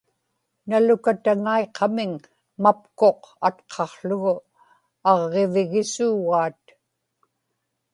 nalukataŋaiqamiŋ 0.69 2.11
mapkuq 2.63 3.21
atqaqługu 3.47 4.33
aġġivigisuugaat 5.09 6.61